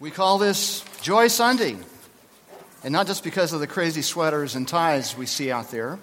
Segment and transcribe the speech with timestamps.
[0.00, 1.76] We call this Joy Sunday.
[2.82, 5.98] And not just because of the crazy sweaters and ties we see out there.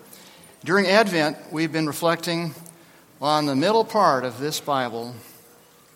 [0.63, 2.53] During Advent, we've been reflecting
[3.19, 5.15] on the middle part of this Bible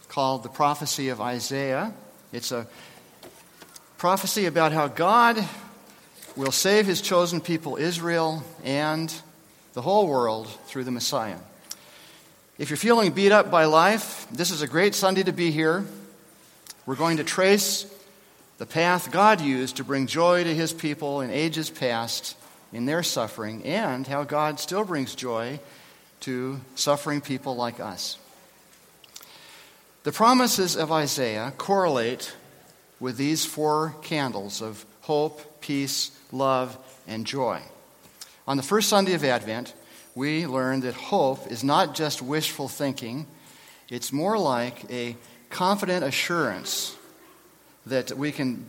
[0.07, 1.93] called the prophecy of Isaiah.
[2.33, 2.65] It's a
[3.99, 5.37] prophecy about how God
[6.35, 9.13] will save his chosen people, Israel, and
[9.73, 11.37] the whole world through the Messiah.
[12.57, 15.85] If you're feeling beat up by life, this is a great Sunday to be here.
[16.85, 17.85] We're going to trace
[18.57, 22.35] the path God used to bring joy to his people in ages past
[22.73, 25.59] in their suffering, and how God still brings joy
[26.21, 28.17] to suffering people like us.
[30.03, 32.35] The promises of Isaiah correlate
[32.99, 37.61] with these four candles of hope, peace, love, and joy.
[38.47, 39.75] On the first Sunday of Advent,
[40.15, 43.27] we learned that hope is not just wishful thinking,
[43.89, 45.15] it's more like a
[45.51, 46.95] confident assurance
[47.85, 48.65] that we can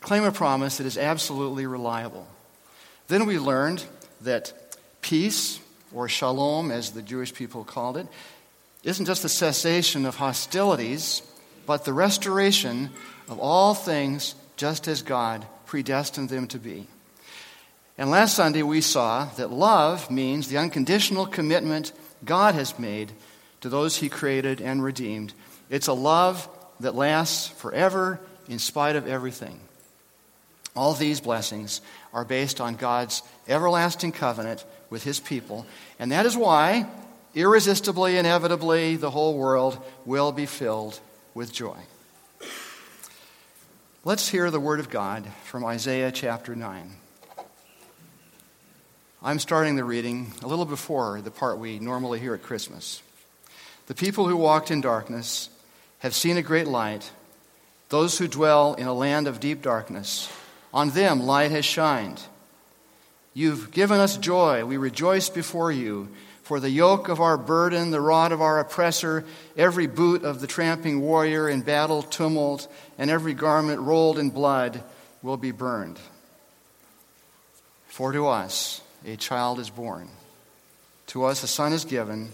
[0.00, 2.26] claim a promise that is absolutely reliable.
[3.08, 3.84] Then we learned
[4.22, 4.52] that
[5.00, 5.60] peace,
[5.92, 8.06] or shalom as the Jewish people called it,
[8.82, 11.22] isn't just the cessation of hostilities,
[11.66, 12.90] but the restoration
[13.28, 16.86] of all things just as God predestined them to be.
[17.98, 21.92] And last Sunday we saw that love means the unconditional commitment
[22.24, 23.12] God has made
[23.60, 25.34] to those he created and redeemed.
[25.72, 26.46] It's a love
[26.80, 29.58] that lasts forever in spite of everything.
[30.76, 31.80] All these blessings
[32.12, 35.64] are based on God's everlasting covenant with his people,
[35.98, 36.86] and that is why,
[37.34, 41.00] irresistibly, inevitably, the whole world will be filled
[41.32, 41.78] with joy.
[44.04, 46.90] Let's hear the word of God from Isaiah chapter 9.
[49.22, 53.00] I'm starting the reading a little before the part we normally hear at Christmas.
[53.86, 55.48] The people who walked in darkness
[56.02, 57.12] have seen a great light.
[57.88, 60.28] Those who dwell in a land of deep darkness,
[60.74, 62.20] on them light has shined.
[63.34, 64.64] You've given us joy.
[64.64, 66.08] We rejoice before you.
[66.42, 69.24] For the yoke of our burden, the rod of our oppressor,
[69.56, 72.66] every boot of the tramping warrior in battle tumult,
[72.98, 74.82] and every garment rolled in blood
[75.22, 76.00] will be burned.
[77.86, 80.08] For to us a child is born,
[81.06, 82.30] to us a son is given,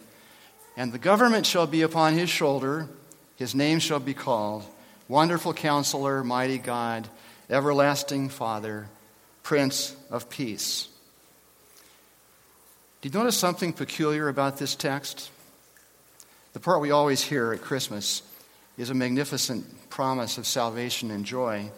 [0.74, 2.88] and the government shall be upon his shoulder.
[3.38, 4.64] His name shall be called
[5.06, 7.08] Wonderful Counselor, Mighty God,
[7.48, 8.88] Everlasting Father,
[9.44, 10.88] Prince of Peace.
[13.00, 15.30] Do you notice something peculiar about this text?
[16.52, 18.22] The part we always hear at Christmas
[18.76, 21.70] is a magnificent promise of salvation and joy.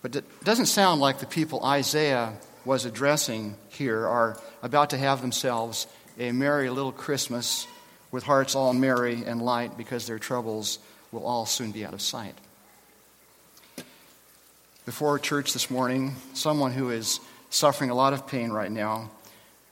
[0.00, 2.34] But it doesn't sound like the people Isaiah
[2.64, 5.88] was addressing here are about to have themselves
[6.20, 7.66] a merry little Christmas
[8.10, 10.78] with hearts all merry and light because their troubles
[11.12, 12.34] will all soon be out of sight.
[14.84, 17.20] Before church this morning, someone who is
[17.50, 19.10] suffering a lot of pain right now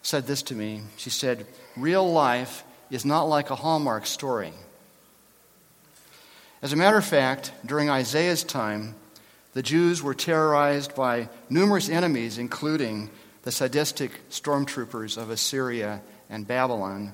[0.03, 0.83] said this to me.
[0.97, 1.47] She said,
[1.77, 4.53] Real life is not like a Hallmark story.
[6.63, 8.95] As a matter of fact, during Isaiah's time,
[9.53, 13.11] the Jews were terrorized by numerous enemies, including
[13.43, 17.13] the sadistic stormtroopers of Assyria and Babylon.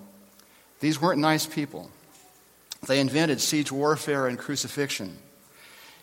[0.82, 1.88] These weren't nice people.
[2.88, 5.16] They invented siege warfare and crucifixion.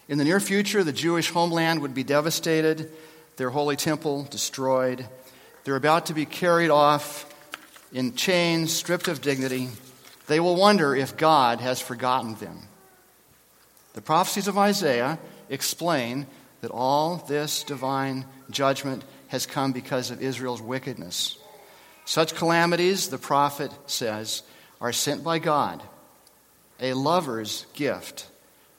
[0.08, 2.90] In the near future, the Jewish homeland would be devastated,
[3.36, 5.06] their holy temple destroyed.
[5.66, 7.26] They're about to be carried off
[7.92, 9.68] in chains, stripped of dignity.
[10.28, 12.62] They will wonder if God has forgotten them.
[13.96, 15.20] The prophecies of Isaiah
[15.50, 16.26] explain
[16.62, 21.38] that all this divine judgment has come because of Israel's wickedness.
[22.06, 24.42] Such calamities, the prophet says,
[24.82, 25.84] are sent by God,
[26.80, 28.28] a lover's gift,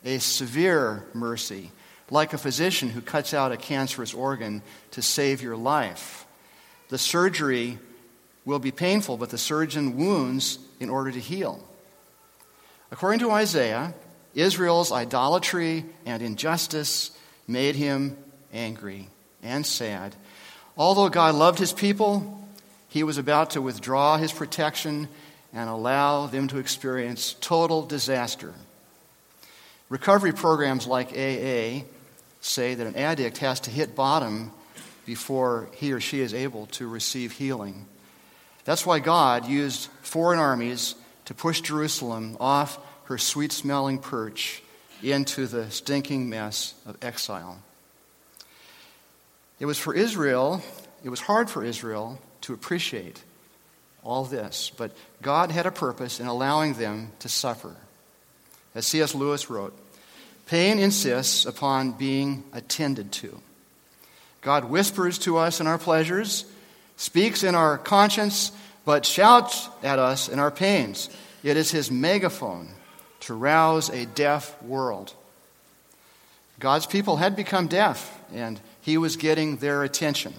[0.04, 1.70] a severe mercy,
[2.10, 4.62] like a physician who cuts out a cancerous organ
[4.92, 6.26] to save your life.
[6.88, 7.78] The surgery
[8.44, 11.62] will be painful, but the surgeon wounds in order to heal.
[12.90, 13.94] According to Isaiah,
[14.34, 17.10] Israel's idolatry and injustice
[17.46, 18.16] made him
[18.52, 19.08] angry
[19.42, 20.16] and sad.
[20.76, 22.44] Although God loved his people,
[22.88, 25.08] he was about to withdraw his protection
[25.52, 28.54] and allow them to experience total disaster.
[29.88, 31.84] Recovery programs like AA
[32.40, 34.52] say that an addict has to hit bottom
[35.04, 37.86] before he or she is able to receive healing.
[38.64, 40.94] That's why God used foreign armies
[41.24, 44.62] to push Jerusalem off her sweet smelling perch
[45.02, 47.58] into the stinking mess of exile.
[49.58, 50.62] It was for Israel,
[51.02, 53.22] it was hard for Israel to appreciate
[54.02, 54.92] all this, but
[55.22, 57.74] God had a purpose in allowing them to suffer.
[58.74, 59.14] As C.S.
[59.14, 59.76] Lewis wrote,
[60.46, 63.40] Pain insists upon being attended to.
[64.40, 66.44] God whispers to us in our pleasures,
[66.96, 68.52] speaks in our conscience,
[68.84, 71.10] but shouts at us in our pains.
[71.42, 72.68] It is his megaphone
[73.20, 75.14] to rouse a deaf world.
[76.58, 80.34] God's people had become deaf, and he was getting their attention.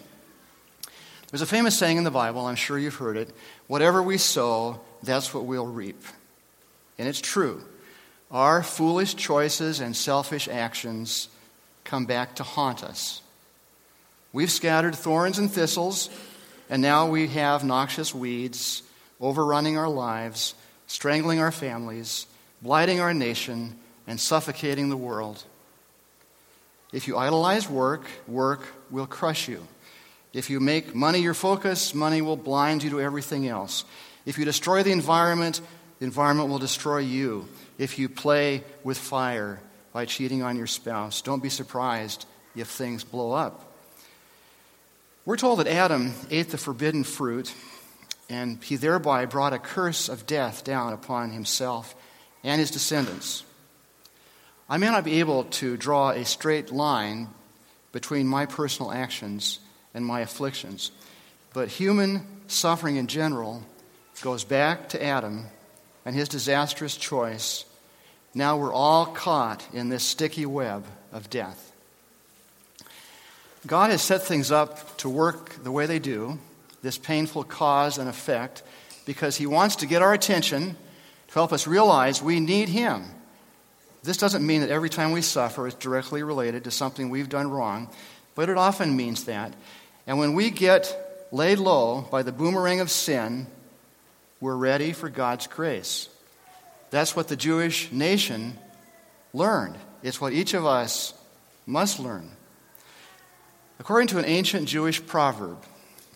[1.31, 3.33] There's a famous saying in the Bible, I'm sure you've heard it
[3.68, 6.04] whatever we sow, that's what we'll reap.
[7.00, 7.63] And it's true.
[8.30, 11.30] Our foolish choices and selfish actions
[11.83, 13.22] come back to haunt us.
[14.33, 16.10] We've scattered thorns and thistles,
[16.69, 18.84] and now we have noxious weeds
[19.19, 20.54] overrunning our lives,
[20.88, 22.27] strangling our families,
[22.62, 23.75] blighting our nation,
[24.07, 25.44] and suffocating the world.
[26.92, 29.66] If you idolize work, work will crush you.
[30.33, 33.83] If you make money your focus, money will blind you to everything else.
[34.25, 35.60] If you destroy the environment,
[36.00, 37.48] the environment will destroy you.
[37.78, 39.60] If you play with fire
[39.92, 42.25] by cheating on your spouse, don't be surprised
[42.56, 43.74] if things blow up.
[45.25, 47.54] We're told that Adam ate the forbidden fruit,
[48.30, 51.94] and he thereby brought a curse of death down upon himself
[52.44, 53.44] and his descendants.
[54.69, 57.27] I may not be able to draw a straight line
[57.92, 59.60] between my personal actions
[59.94, 60.92] and my afflictions.
[61.54, 63.64] But human suffering in general
[64.22, 65.46] goes back to Adam
[66.06, 67.66] and his disastrous choice.
[68.34, 71.72] Now we're all caught in this sticky web of death.
[73.68, 76.40] God has set things up to work the way they do,
[76.82, 78.64] this painful cause and effect,
[79.06, 80.76] because He wants to get our attention
[81.28, 83.06] to help us realize we need Him.
[84.04, 87.52] This doesn't mean that every time we suffer it's directly related to something we've done
[87.52, 87.90] wrong,
[88.34, 89.54] but it often means that.
[90.07, 93.48] And when we get laid low by the boomerang of sin,
[94.39, 96.09] we're ready for God's grace.
[96.89, 98.57] That's what the Jewish nation
[99.33, 99.77] learned.
[100.03, 101.13] It's what each of us
[101.65, 102.30] must learn.
[103.80, 105.57] According to an ancient Jewish proverb,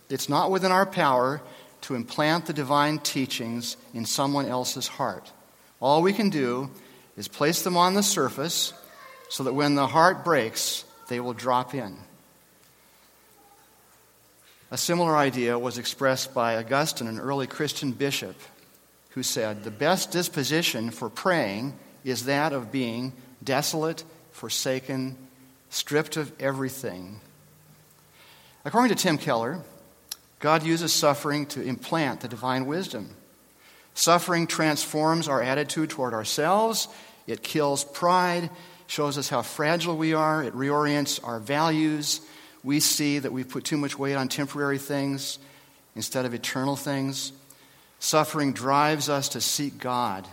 [0.09, 1.41] it's not within our power
[1.81, 5.31] to implant the divine teachings in someone else's heart.
[5.79, 6.69] All we can do
[7.15, 8.73] is place them on the surface
[9.29, 11.97] so that when the heart breaks, they will drop in.
[14.71, 18.35] A similar idea was expressed by Augustine, an early Christian bishop,
[19.11, 23.13] who said, The best disposition for praying is that of being
[23.43, 25.17] desolate, forsaken,
[25.69, 27.19] stripped of everything.
[28.63, 29.61] According to Tim Keller,
[30.39, 33.15] God uses suffering to implant the divine wisdom.
[33.93, 36.87] Suffering transforms our attitude toward ourselves,
[37.27, 38.49] it kills pride,
[38.87, 42.21] shows us how fragile we are, it reorients our values
[42.65, 45.37] we see that we've put too much weight on temporary things
[45.95, 47.31] instead of eternal things.
[47.99, 50.27] Suffering drives us to seek God.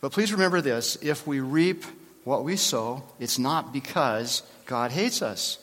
[0.00, 1.84] But please remember this if we reap
[2.24, 5.58] what we sow, it's not because God hates us,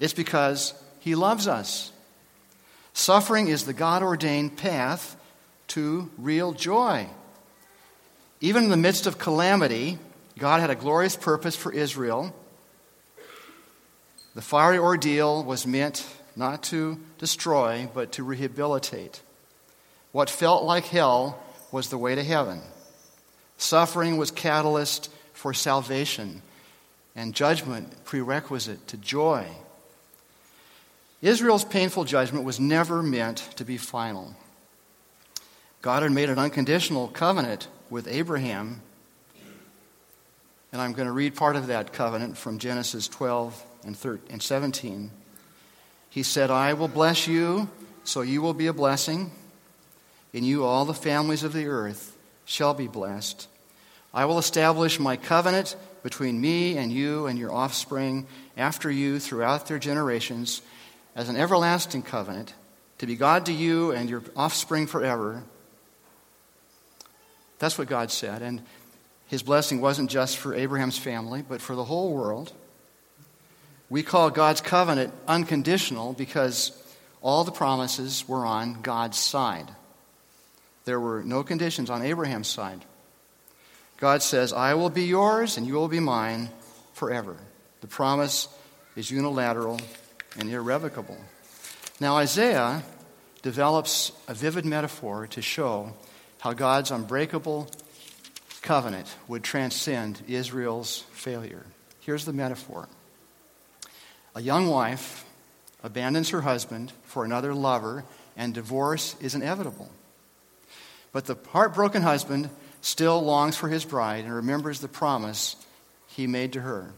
[0.00, 1.92] it's because He loves us.
[2.94, 5.16] Suffering is the God ordained path
[5.68, 7.06] to real joy.
[8.40, 9.98] Even in the midst of calamity,
[10.38, 12.34] God had a glorious purpose for Israel
[14.40, 19.20] the fiery ordeal was meant not to destroy, but to rehabilitate.
[20.12, 21.38] What felt like hell
[21.70, 22.62] was the way to heaven.
[23.58, 26.40] Suffering was catalyst for salvation,
[27.14, 29.46] and judgment prerequisite to joy.
[31.20, 34.34] Israel's painful judgment was never meant to be final.
[35.82, 38.80] God had made an unconditional covenant with Abraham,
[40.72, 44.42] and I'm going to read part of that covenant from Genesis 12 and, 13, and
[44.42, 45.10] 17,
[46.10, 47.68] he said, I will bless you,
[48.04, 49.30] so you will be a blessing.
[50.32, 53.48] In you, all the families of the earth shall be blessed.
[54.12, 59.66] I will establish my covenant between me and you and your offspring after you throughout
[59.66, 60.62] their generations
[61.14, 62.54] as an everlasting covenant
[62.98, 65.42] to be God to you and your offspring forever.
[67.58, 68.42] That's what God said.
[68.42, 68.62] And
[69.26, 72.52] his blessing wasn't just for Abraham's family, but for the whole world.
[73.90, 76.72] We call God's covenant unconditional because
[77.20, 79.68] all the promises were on God's side.
[80.84, 82.84] There were no conditions on Abraham's side.
[83.98, 86.48] God says, I will be yours and you will be mine
[86.94, 87.36] forever.
[87.80, 88.48] The promise
[88.96, 89.80] is unilateral
[90.38, 91.18] and irrevocable.
[92.00, 92.82] Now, Isaiah
[93.42, 95.94] develops a vivid metaphor to show
[96.38, 97.68] how God's unbreakable
[98.62, 101.66] covenant would transcend Israel's failure.
[102.00, 102.88] Here's the metaphor.
[104.34, 105.24] A young wife
[105.82, 108.04] abandons her husband for another lover,
[108.36, 109.90] and divorce is inevitable.
[111.12, 115.56] But the heartbroken husband still longs for his bride and remembers the promise
[116.06, 116.92] he made to her.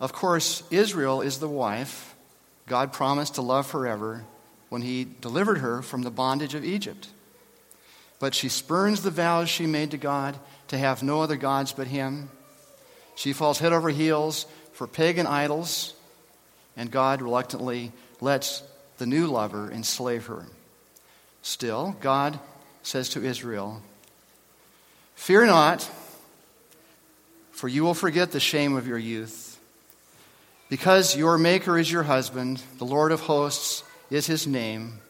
[0.00, 2.14] Of course, Israel is the wife
[2.66, 4.24] God promised to love forever
[4.68, 7.08] when he delivered her from the bondage of Egypt.
[8.18, 11.86] But she spurns the vows she made to God to have no other gods but
[11.86, 12.30] him.
[13.14, 15.93] She falls head over heels for pagan idols,
[16.76, 18.62] and God reluctantly lets
[18.98, 20.46] the new lover enslave her.
[21.42, 22.38] Still, God
[22.82, 23.82] says to Israel,
[25.14, 25.88] Fear not,
[27.52, 29.58] for you will forget the shame of your youth.
[30.68, 35.00] Because your Maker is your husband, the Lord of hosts is his name.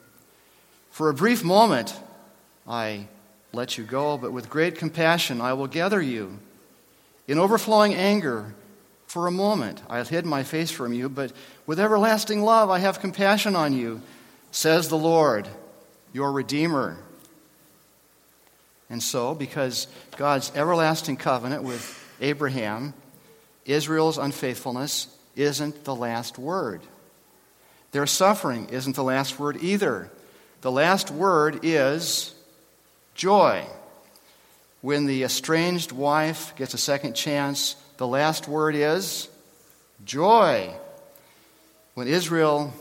[0.91, 1.99] For a brief moment
[2.67, 3.09] I
[3.53, 6.39] let you go, but with great compassion I will gather you.
[7.27, 8.55] In overflowing anger,
[9.07, 11.33] for a moment I hid my face from you, but
[11.67, 14.03] with everlasting love I have compassion on you,
[14.51, 15.49] says the Lord,
[16.13, 16.97] your Redeemer.
[18.91, 22.95] And so, because God's everlasting covenant with Abraham,
[23.65, 26.81] Israel's unfaithfulness isn't the last word.
[27.93, 30.11] Their suffering isn't the last word either.
[30.61, 32.35] The last word is
[33.15, 33.67] joy.
[34.81, 39.29] When the estranged wife gets a second chance, the last word is
[40.05, 40.75] joy.
[41.95, 42.73] When Israel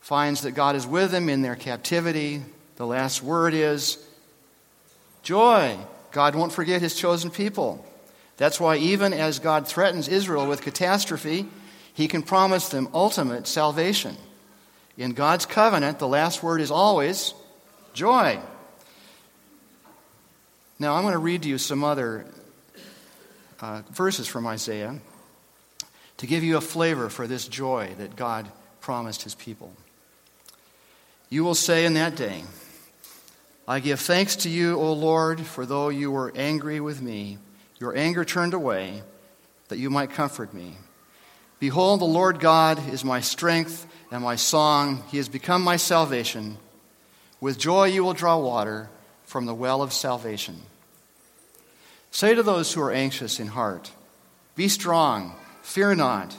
[0.00, 2.42] finds that God is with them in their captivity,
[2.76, 3.98] the last word is
[5.24, 5.76] joy.
[6.12, 7.84] God won't forget his chosen people.
[8.36, 11.48] That's why, even as God threatens Israel with catastrophe,
[11.94, 14.16] he can promise them ultimate salvation.
[14.96, 17.34] In God's covenant, the last word is always
[17.92, 18.38] joy.
[20.78, 22.26] Now, I'm going to read to you some other
[23.60, 25.00] uh, verses from Isaiah
[26.18, 29.72] to give you a flavor for this joy that God promised his people.
[31.28, 32.44] You will say in that day,
[33.68, 37.38] I give thanks to you, O Lord, for though you were angry with me,
[37.78, 39.02] your anger turned away,
[39.68, 40.76] that you might comfort me.
[41.58, 45.02] Behold, the Lord God is my strength and my song.
[45.10, 46.58] He has become my salvation.
[47.40, 48.88] With joy you will draw water
[49.24, 50.60] from the well of salvation.
[52.10, 53.90] Say to those who are anxious in heart,
[54.54, 55.34] Be strong,
[55.66, 56.34] fear not.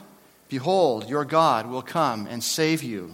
[0.48, 3.14] Behold, your God will come and save you.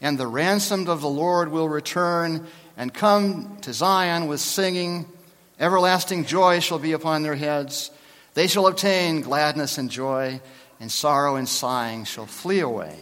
[0.00, 5.04] And the ransomed of the Lord will return and come to Zion with singing.
[5.58, 7.90] Everlasting joy shall be upon their heads.
[8.34, 10.40] They shall obtain gladness and joy,
[10.78, 12.96] and sorrow and sighing shall flee away.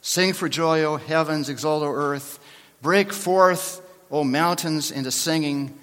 [0.00, 2.40] Sing for joy, O heavens, exult, O earth.
[2.82, 5.78] Break forth, O mountains, into singing,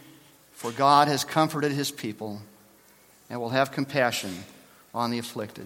[0.51, 2.41] for God has comforted his people
[3.29, 4.43] and will have compassion
[4.99, 5.65] on the afflicted.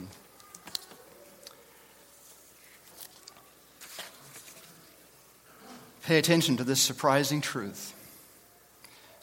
[6.03, 7.93] Pay attention to this surprising truth.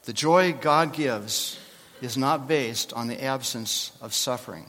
[0.04, 1.58] The joy God gives
[2.02, 4.66] is not based on the absence of suffering.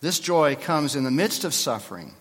[0.00, 2.14] This joy comes in the midst of suffering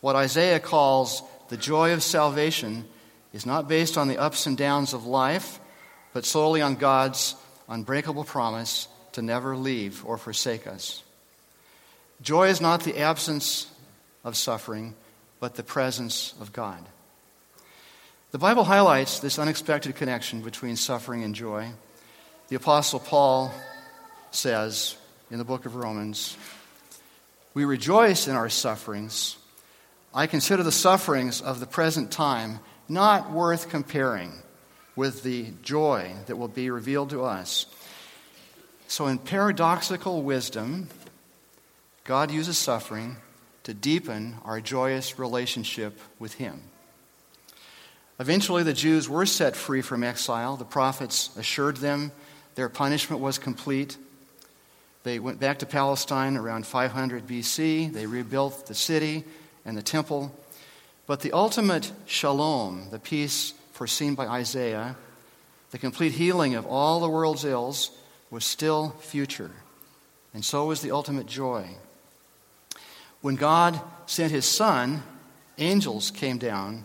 [0.00, 2.84] what Isaiah calls the joy of salvation
[3.32, 5.60] is not based on the ups and downs of life,
[6.12, 7.36] but solely on God's
[7.68, 11.02] unbreakable promise to never leave or forsake us.
[12.22, 13.66] Joy is not the absence
[14.24, 14.94] of suffering,
[15.38, 16.84] but the presence of God.
[18.30, 21.70] The Bible highlights this unexpected connection between suffering and joy.
[22.48, 23.52] The Apostle Paul
[24.30, 24.96] says
[25.30, 26.36] in the book of Romans,
[27.54, 29.36] We rejoice in our sufferings
[30.12, 34.32] I consider the sufferings of the present time not worth comparing
[34.96, 37.66] with the joy that will be revealed to us.
[38.90, 40.88] So, in paradoxical wisdom,
[42.02, 43.18] God uses suffering
[43.62, 46.60] to deepen our joyous relationship with Him.
[48.18, 50.56] Eventually, the Jews were set free from exile.
[50.56, 52.10] The prophets assured them
[52.56, 53.96] their punishment was complete.
[55.04, 57.92] They went back to Palestine around 500 BC.
[57.92, 59.22] They rebuilt the city
[59.64, 60.34] and the temple.
[61.06, 64.96] But the ultimate shalom, the peace foreseen by Isaiah,
[65.70, 67.92] the complete healing of all the world's ills,
[68.30, 69.50] was still future.
[70.32, 71.66] And so was the ultimate joy.
[73.20, 75.02] When God sent his Son,
[75.58, 76.84] angels came down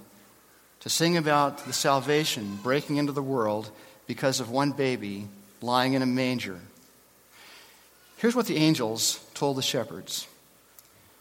[0.81, 3.69] to sing about the salvation breaking into the world
[4.07, 5.27] because of one baby
[5.61, 6.59] lying in a manger.
[8.17, 10.27] Here's what the angels told the shepherds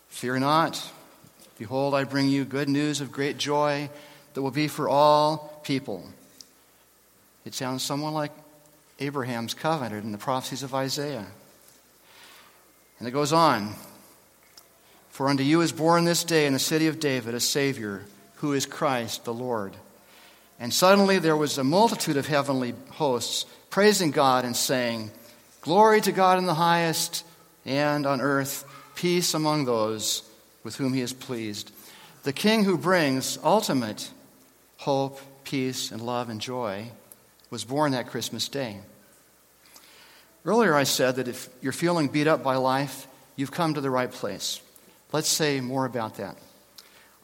[0.09, 0.91] Fear not,
[1.59, 3.89] Behold, I bring you good news of great joy
[4.33, 6.05] that will be for all people.
[7.45, 8.33] It sounds somewhat like
[9.01, 11.27] Abraham's covenant and the prophecies of Isaiah.
[12.99, 13.75] And it goes on
[15.11, 18.05] For unto you is born this day in the city of David a Savior,
[18.37, 19.75] who is Christ the Lord.
[20.61, 25.11] And suddenly there was a multitude of heavenly hosts praising God and saying,
[25.61, 27.25] Glory to God in the highest,
[27.65, 30.23] and on earth peace among those
[30.63, 31.73] with whom he is pleased.
[32.23, 34.11] The King who brings ultimate
[34.79, 36.91] hope, peace, and love and joy
[37.55, 38.81] was born that Christmas day.
[40.45, 43.07] Earlier, I said that if you're feeling beat up by life,
[43.37, 44.61] you've come to the right place.
[45.13, 46.37] Let's say more about that.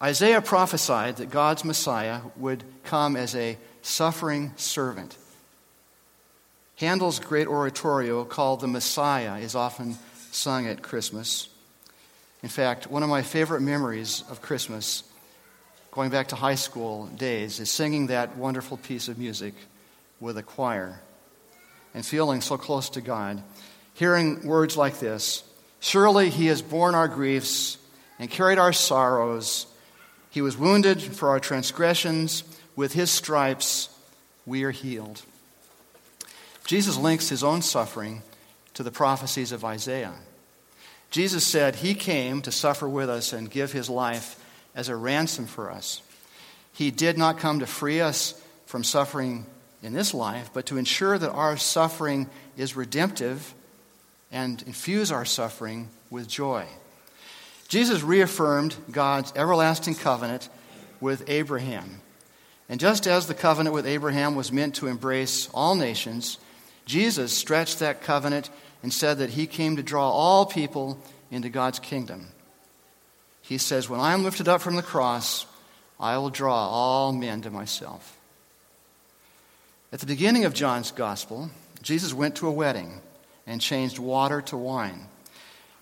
[0.00, 5.16] Isaiah prophesied that God's Messiah would come as a suffering servant.
[6.76, 9.98] Handel's great oratorio called The Messiah is often
[10.30, 11.48] sung at Christmas.
[12.44, 15.02] In fact, one of my favorite memories of Christmas,
[15.90, 19.54] going back to high school days, is singing that wonderful piece of music
[20.20, 21.00] with a choir
[21.94, 23.42] and feeling so close to God,
[23.94, 25.42] hearing words like this
[25.80, 27.78] Surely He has borne our griefs
[28.18, 29.66] and carried our sorrows.
[30.30, 32.44] He was wounded for our transgressions.
[32.76, 33.88] With his stripes,
[34.46, 35.22] we are healed.
[36.66, 38.22] Jesus links his own suffering
[38.74, 40.14] to the prophecies of Isaiah.
[41.10, 44.42] Jesus said he came to suffer with us and give his life
[44.74, 46.00] as a ransom for us.
[46.72, 49.46] He did not come to free us from suffering
[49.82, 53.54] in this life, but to ensure that our suffering is redemptive
[54.30, 56.66] and infuse our suffering with joy.
[57.68, 60.48] Jesus reaffirmed God's everlasting covenant
[61.00, 62.00] with Abraham.
[62.68, 66.38] And just as the covenant with Abraham was meant to embrace all nations,
[66.84, 68.50] Jesus stretched that covenant
[68.82, 70.98] and said that he came to draw all people
[71.30, 72.26] into God's kingdom.
[73.42, 75.46] He says, When I am lifted up from the cross,
[75.98, 78.16] I will draw all men to myself.
[79.92, 81.50] At the beginning of John's gospel,
[81.82, 83.00] Jesus went to a wedding
[83.44, 85.08] and changed water to wine.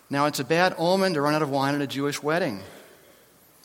[0.09, 2.61] Now, it's a bad omen to run out of wine at a Jewish wedding.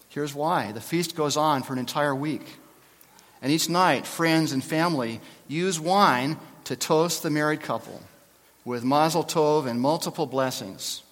[0.10, 2.58] Here's why the feast goes on for an entire week.
[3.42, 8.02] And each night, friends and family use wine to toast the married couple
[8.66, 11.04] with mazel tov and multiple blessings.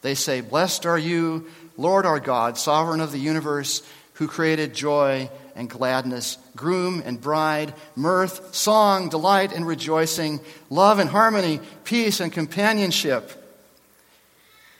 [0.00, 1.46] They say, Blessed are you,
[1.76, 3.82] Lord our God, sovereign of the universe,
[4.14, 11.10] who created joy and gladness, groom and bride, mirth, song, delight and rejoicing, love and
[11.10, 13.38] harmony, peace and companionship.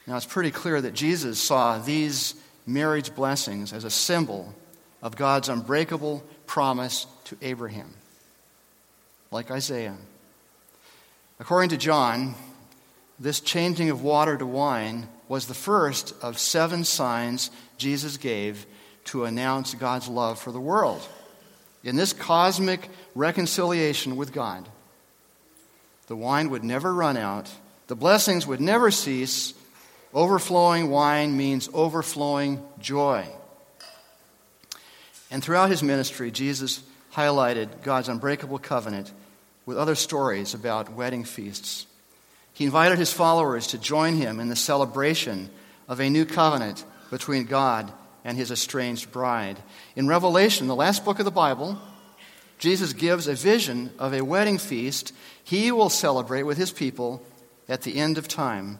[0.06, 2.34] Now, it's pretty clear that Jesus saw these
[2.66, 4.54] marriage blessings as a symbol
[5.02, 7.92] of God's unbreakable promise to Abraham,
[9.30, 9.96] like Isaiah.
[11.40, 12.34] According to John,
[13.18, 18.66] this changing of water to wine was the first of seven signs Jesus gave
[19.06, 21.06] to announce God's love for the world.
[21.84, 24.68] In this cosmic reconciliation with God,
[26.06, 27.50] the wine would never run out,
[27.88, 29.54] the blessings would never cease,
[30.14, 33.26] Overflowing wine means overflowing joy.
[35.30, 36.82] And throughout his ministry, Jesus
[37.14, 39.10] highlighted God's unbreakable covenant
[39.64, 41.86] with other stories about wedding feasts.
[42.52, 45.48] He invited his followers to join him in the celebration
[45.88, 47.90] of a new covenant between God
[48.24, 49.58] and his estranged bride.
[49.96, 51.78] In Revelation, the last book of the Bible,
[52.58, 55.12] Jesus gives a vision of a wedding feast
[55.44, 57.22] he will celebrate with his people
[57.68, 58.78] at the end of time.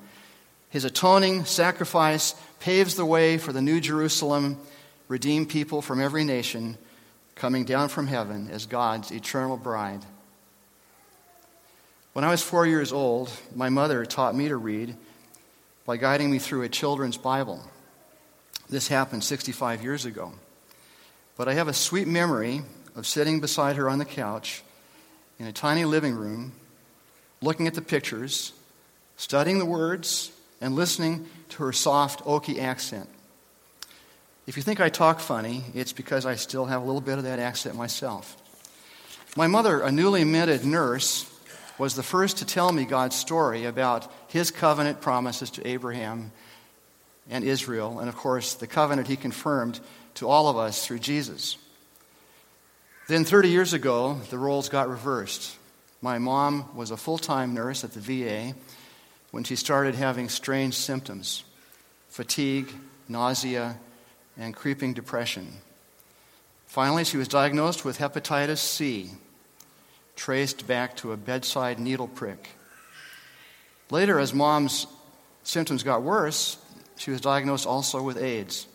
[0.71, 4.57] His atoning sacrifice paves the way for the New Jerusalem,
[5.09, 6.79] redeemed people from every nation
[7.35, 10.01] coming down from heaven as God's eternal bride.
[12.13, 14.95] When I was four years old, my mother taught me to read
[15.85, 17.63] by guiding me through a children's Bible.
[18.73, 20.33] This happened 65 years ago.
[21.37, 22.63] But I have a sweet memory
[22.97, 24.63] of sitting beside her on the couch
[25.39, 26.53] in a tiny living room,
[27.43, 28.55] looking at the pictures,
[29.19, 33.11] studying the words, and listening to her soft, Okie accent.
[34.47, 37.25] If you think I talk funny, it's because I still have a little bit of
[37.25, 38.39] that accent myself.
[39.37, 41.31] My mother, a newly minted nurse,
[41.77, 46.33] was the first to tell me God's story about his covenant promises to Abraham
[47.33, 49.81] and Israel, and of course, the covenant he confirmed
[50.15, 51.57] to all of us through Jesus.
[53.09, 55.57] Then, 30 years ago, the roles got reversed.
[56.03, 58.55] My mom was a full time nurse at the VA,
[59.31, 61.45] when she started having strange symptoms
[62.11, 62.71] fatigue,
[63.09, 63.79] nausea,
[64.37, 65.49] and creeping depression.
[66.67, 69.11] Finally, she was diagnosed with hepatitis C,
[70.15, 72.51] traced back to a bedside needle prick.
[73.91, 74.87] Later, as mom's
[75.43, 76.59] symptoms got worse,
[77.03, 78.69] she was diagnosed also with AIDS.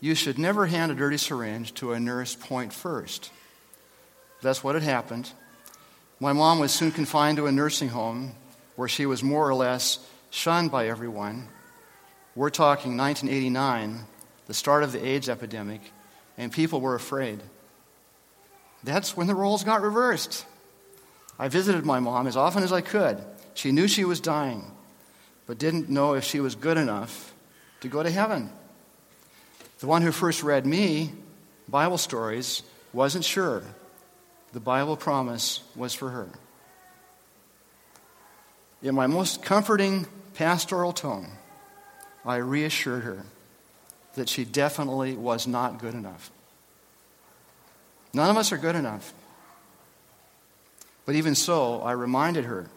[0.00, 3.30] You should never hand a dirty syringe to a nurse point first.
[4.40, 5.30] That's what had happened.
[6.20, 8.32] My mom was soon confined to a nursing home
[8.76, 9.98] where she was more or less
[10.30, 11.48] shunned by everyone.
[12.34, 14.06] We're talking 1989,
[14.46, 15.82] the start of the AIDS epidemic,
[16.38, 17.40] and people were afraid.
[18.82, 20.46] That's when the roles got reversed.
[21.38, 23.22] I visited my mom as often as I could.
[23.52, 24.64] She knew she was dying,
[25.48, 27.34] but didn't know if she was good enough
[27.80, 28.50] to go to heaven.
[29.80, 31.12] The one who first read me
[31.68, 33.62] Bible stories wasn't sure
[34.52, 36.28] the Bible promise was for her.
[38.82, 41.28] In my most comforting pastoral tone,
[42.24, 43.24] I reassured her
[44.14, 46.30] that she definitely was not good enough.
[48.12, 49.14] None of us are good enough.
[51.06, 52.68] But even so, I reminded her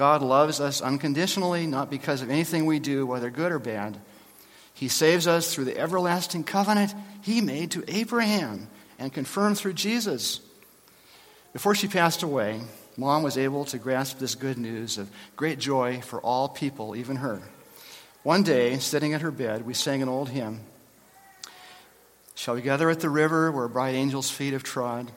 [0.00, 3.98] God loves us unconditionally, not because of anything we do, whether good or bad.
[4.72, 10.40] He saves us through the everlasting covenant He made to Abraham and confirmed through Jesus.
[11.52, 12.62] Before she passed away,
[12.96, 17.16] Mom was able to grasp this good news of great joy for all people, even
[17.16, 17.42] her.
[18.22, 20.60] One day, sitting at her bed, we sang an old hymn
[22.34, 25.12] Shall we gather at the river where bright angels' feet have trod,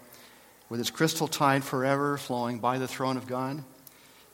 [0.68, 3.64] with its crystal tide forever flowing by the throne of God?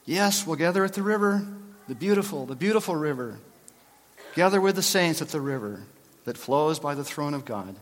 [0.06, 1.46] Yes, we'll gather at the river,
[1.88, 3.40] the beautiful, the beautiful river.
[4.36, 5.84] Gather with the saints at the river
[6.26, 7.76] that flows by the throne of God.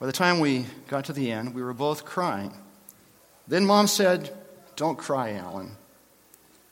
[0.00, 2.52] By the time we got to the end, we were both crying.
[3.46, 4.30] Then mom said,
[4.76, 5.72] Don't cry, Alan.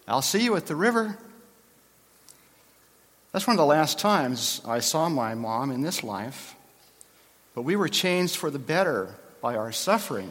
[0.09, 1.17] I'll see you at the river.
[3.31, 6.55] That's one of the last times I saw my mom in this life.
[7.55, 10.31] But we were changed for the better by our suffering,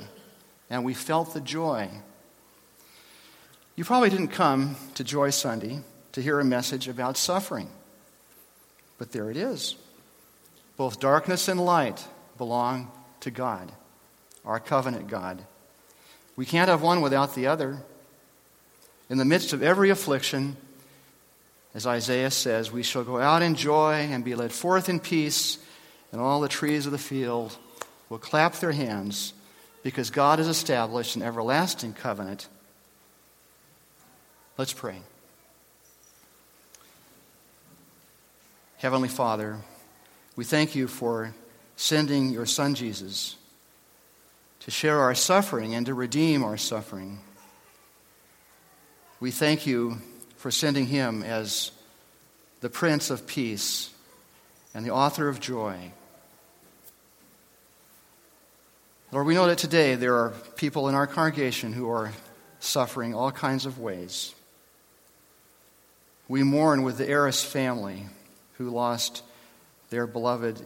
[0.70, 1.90] and we felt the joy.
[3.76, 5.80] You probably didn't come to Joy Sunday
[6.12, 7.70] to hear a message about suffering,
[8.98, 9.76] but there it is.
[10.76, 12.06] Both darkness and light
[12.38, 13.72] belong to God,
[14.44, 15.42] our covenant God.
[16.36, 17.78] We can't have one without the other.
[19.10, 20.58] In the midst of every affliction,
[21.74, 25.58] as Isaiah says, we shall go out in joy and be led forth in peace
[26.12, 27.58] and all the trees of the field
[28.10, 29.34] will clap their hands
[29.84, 32.48] because God has established an everlasting covenant.
[34.58, 34.98] Let's pray.
[38.78, 39.58] Heavenly Father,
[40.36, 41.34] we thank you for
[41.78, 43.38] sending your Son Jesus
[44.60, 47.20] to share our suffering and to redeem our suffering.
[49.20, 50.00] We thank you
[50.36, 51.72] for sending him as
[52.60, 53.90] the Prince of Peace
[54.74, 55.92] and the author of joy.
[59.12, 62.12] Lord, we know that today there are people in our congregation who are
[62.60, 64.36] suffering all kinds of ways.
[66.32, 68.06] We mourn with the Eris family
[68.54, 69.22] who lost
[69.90, 70.62] their beloved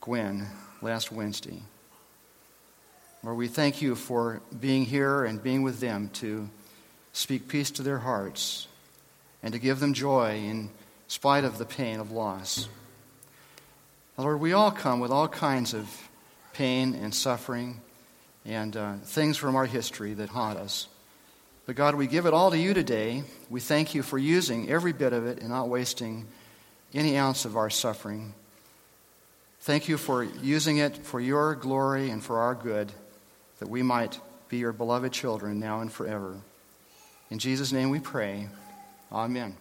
[0.00, 0.46] Gwen
[0.80, 1.60] last Wednesday.
[3.22, 6.48] Lord, we thank you for being here and being with them to
[7.12, 8.66] speak peace to their hearts
[9.42, 10.70] and to give them joy in
[11.06, 12.66] spite of the pain of loss.
[14.16, 15.86] Lord, we all come with all kinds of
[16.54, 17.82] pain and suffering
[18.46, 20.88] and uh, things from our history that haunt us.
[21.66, 23.24] But God, we give it all to you today.
[23.48, 26.26] We thank you for using every bit of it and not wasting
[26.92, 28.34] any ounce of our suffering.
[29.60, 32.92] Thank you for using it for your glory and for our good,
[33.60, 36.36] that we might be your beloved children now and forever.
[37.30, 38.48] In Jesus' name we pray.
[39.10, 39.56] Amen.